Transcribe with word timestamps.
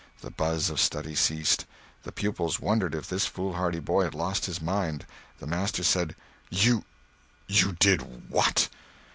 The 0.21 0.31
buzz 0.31 0.71
of 0.71 0.79
study 0.79 1.13
ceased. 1.13 1.65
The 2.01 2.11
pupils 2.11 2.59
wondered 2.59 2.95
if 2.95 3.07
this 3.07 3.27
foolhardy 3.27 3.77
boy 3.79 4.03
had 4.05 4.15
lost 4.15 4.47
his 4.47 4.59
mind. 4.59 5.05
The 5.37 5.45
master 5.45 5.83
said: 5.83 6.15
"You—you 6.49 7.73
did 7.73 8.27
what?" 8.31 8.67